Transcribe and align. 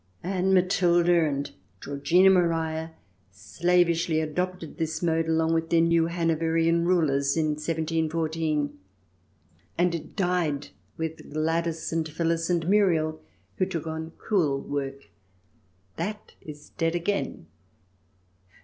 Ann 0.23 0.51
Matilda 0.51 1.13
and 1.25 1.51
Georgina 1.79 2.31
Maria 2.31 2.95
slavishly 3.29 4.19
adopted 4.19 4.79
this 4.79 5.03
mode 5.03 5.27
along 5.27 5.53
with 5.53 5.69
their 5.69 5.79
new 5.79 6.07
Hanoverian 6.07 6.85
rulers 6.87 7.37
in 7.37 7.49
1714, 7.49 8.79
and 9.77 9.93
it 9.93 10.15
died 10.15 10.69
with 10.97 11.31
Gladys 11.31 11.91
and 11.91 12.09
Phyllis 12.09 12.49
and 12.49 12.67
Muriel, 12.67 13.21
who 13.57 13.67
took 13.67 13.85
on 13.85 14.13
crewel 14.17 14.59
work. 14.61 15.07
That 15.97 16.33
is 16.41 16.69
dead 16.71 16.95
again. 16.95 17.45